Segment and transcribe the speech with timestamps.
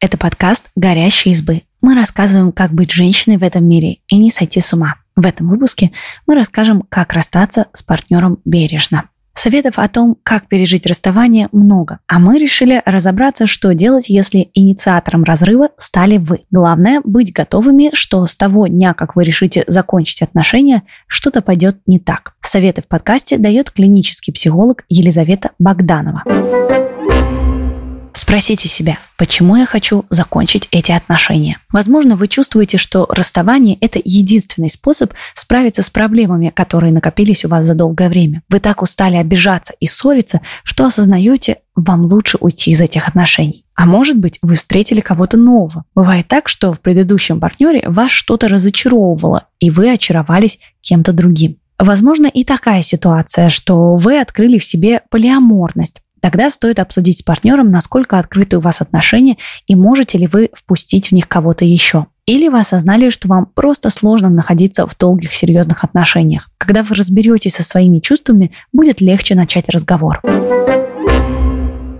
[0.00, 1.62] Это подкаст «Горящие избы».
[1.80, 4.94] Мы рассказываем, как быть женщиной в этом мире и не сойти с ума.
[5.16, 5.90] В этом выпуске
[6.24, 9.10] мы расскажем, как расстаться с партнером бережно.
[9.34, 11.98] Советов о том, как пережить расставание, много.
[12.06, 16.42] А мы решили разобраться, что делать, если инициатором разрыва стали вы.
[16.52, 21.98] Главное– быть готовыми, что с того дня, как вы решите закончить отношения, что-то пойдет не
[21.98, 22.34] так.
[22.40, 26.22] Советы в подкасте дает клинический психолог Елизавета Богданова.
[28.18, 31.58] Спросите себя, почему я хочу закончить эти отношения.
[31.70, 37.64] Возможно, вы чувствуете, что расставание– это единственный способ справиться с проблемами, которые накопились у вас
[37.64, 38.42] за долгое время.
[38.48, 43.64] Вы так устали обижаться и ссориться, что осознаете, вам лучше уйти из этих отношений.
[43.76, 45.84] А может быть, вы встретили кого-то нового.
[45.94, 51.58] Бывает так, что в предыдущем партнере вас что-то разочаровывало, и вы очаровались кем-то другим.
[51.78, 57.70] Возможно и такая ситуация, что вы открыли в себе полиаморность, Тогда стоит обсудить с партнером,
[57.70, 62.06] насколько открыты у вас отношения и можете ли вы впустить в них кого-то еще.
[62.26, 66.50] Или вы осознали, что вам просто сложно находиться в долгих серьезных отношениях.
[66.58, 70.20] Когда вы разберетесь со своими чувствами, будет легче начать разговор.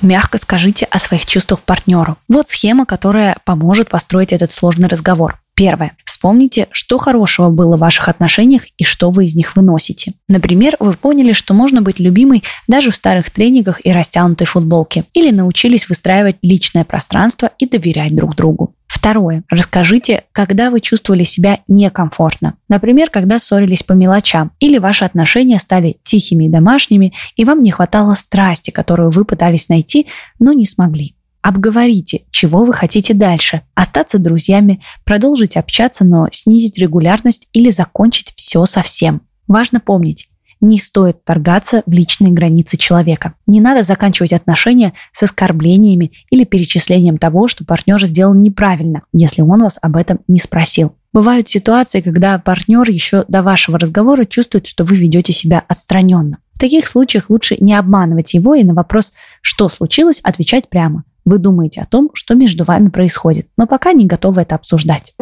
[0.00, 2.16] Мягко скажите о своих чувствах партнеру.
[2.28, 5.41] Вот схема, которая поможет построить этот сложный разговор.
[5.54, 5.92] Первое.
[6.06, 10.14] Вспомните, что хорошего было в ваших отношениях и что вы из них выносите.
[10.26, 15.04] Например, вы поняли, что можно быть любимой даже в старых тренингах и растянутой футболке.
[15.12, 18.74] Или научились выстраивать личное пространство и доверять друг другу.
[18.86, 19.42] Второе.
[19.50, 22.54] Расскажите, когда вы чувствовали себя некомфортно.
[22.68, 27.70] Например, когда ссорились по мелочам, или ваши отношения стали тихими и домашними, и вам не
[27.70, 30.06] хватало страсти, которую вы пытались найти,
[30.38, 31.14] но не смогли.
[31.42, 33.62] Обговорите, чего вы хотите дальше.
[33.74, 39.22] Остаться друзьями, продолжить общаться, но снизить регулярность или закончить все совсем.
[39.48, 40.28] Важно помнить,
[40.62, 43.34] не стоит торгаться в личные границы человека.
[43.48, 49.62] Не надо заканчивать отношения с оскорблениями или перечислением того, что партнер сделал неправильно, если он
[49.62, 50.94] вас об этом не спросил.
[51.12, 56.38] Бывают ситуации, когда партнер еще до вашего разговора чувствует, что вы ведете себя отстраненно.
[56.54, 61.02] В таких случаях лучше не обманывать его и на вопрос «что случилось?» отвечать прямо.
[61.24, 65.14] Вы думаете о том, что между вами происходит, но пока не готовы это обсуждать.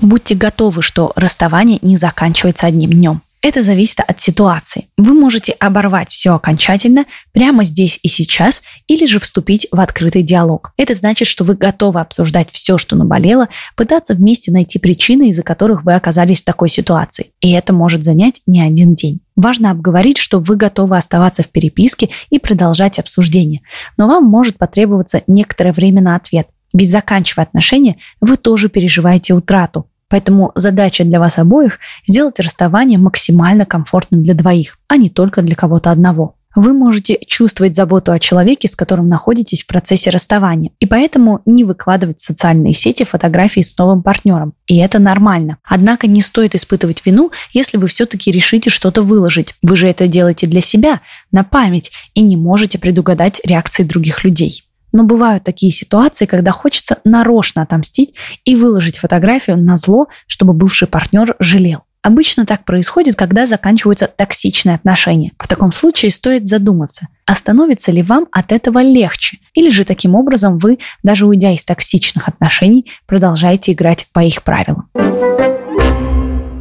[0.00, 3.22] Будьте готовы, что расставание не заканчивается одним днем.
[3.44, 4.88] Это зависит от ситуации.
[4.96, 10.72] Вы можете оборвать все окончательно прямо здесь и сейчас или же вступить в открытый диалог.
[10.78, 15.84] Это значит, что вы готовы обсуждать все, что наболело, пытаться вместе найти причины, из-за которых
[15.84, 17.32] вы оказались в такой ситуации.
[17.42, 19.20] И это может занять не один день.
[19.36, 23.60] Важно обговорить, что вы готовы оставаться в переписке и продолжать обсуждение.
[23.98, 26.48] Но вам может потребоваться некоторое время на ответ.
[26.72, 33.66] Ведь заканчивая отношения, вы тоже переживаете утрату, Поэтому задача для вас обоих– сделать расставание максимально
[33.66, 36.36] комфортным для двоих, а не только для кого-то одного.
[36.54, 41.64] Вы можете чувствовать заботу о человеке, с которым находитесь в процессе расставания, и поэтому не
[41.64, 44.54] выкладывать в социальные сети фотографии с новым партнером.
[44.68, 45.58] И это нормально.
[45.64, 49.54] Однако не стоит испытывать вину, если вы все-таки решите что-то выложить.
[49.62, 51.00] Вы же это делаете для себя,
[51.32, 54.62] на память, и не можете предугадать реакции других людей.
[54.94, 60.86] Но бывают такие ситуации, когда хочется нарочно отомстить и выложить фотографию на зло, чтобы бывший
[60.86, 61.80] партнер жалел.
[62.00, 65.32] Обычно так происходит, когда заканчиваются токсичные отношения.
[65.38, 70.58] В таком случае стоит задуматься, остановится ли вам от этого легче, или же таким образом
[70.58, 74.90] вы, даже уйдя из токсичных отношений, продолжаете играть по их правилам.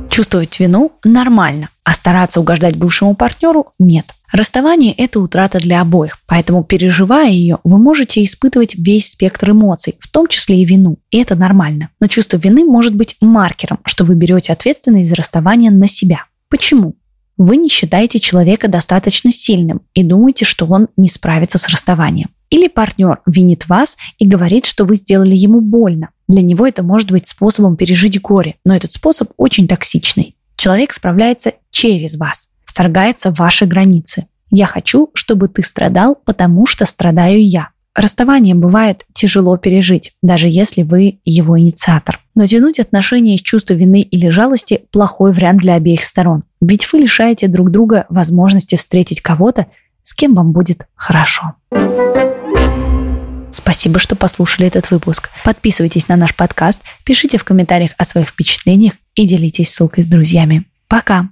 [0.09, 4.07] Чувствовать вину нормально, а стараться угождать бывшему партнеру нет.
[4.33, 10.09] Расставание– это утрата для обоих, поэтому, переживая ее, вы можете испытывать весь спектр эмоций, в
[10.09, 11.89] том числе и вину, и это нормально.
[11.99, 16.25] Но чувство вины может быть маркером, что вы берете ответственность за расставание на себя.
[16.49, 16.95] Почему?
[17.37, 22.31] Вы не считаете человека достаточно сильным и думаете, что он не справится с расставанием.
[22.49, 26.09] Или партнер винит вас и говорит, что вы сделали ему больно.
[26.27, 30.35] Для него это может быть способом пережить горе, но этот способ очень токсичный.
[30.55, 34.25] Человек справляется через вас, вторгается в ваши границы.
[34.49, 37.69] Я хочу, чтобы ты страдал, потому что страдаю я.
[37.93, 42.19] Расставание бывает тяжело пережить, даже если вы его инициатор.
[42.33, 46.45] Но тянуть отношения из чувства вины или жалости– плохой вариант для обеих сторон.
[46.61, 49.67] Ведь вы лишаете друг друга возможности встретить кого-то,
[50.01, 51.53] с кем вам будет хорошо.
[53.51, 55.29] Спасибо, что послушали этот выпуск.
[55.45, 60.65] Подписывайтесь на наш подкаст, пишите в комментариях о своих впечатлениях и делитесь ссылкой с друзьями.
[60.87, 61.29] Пока!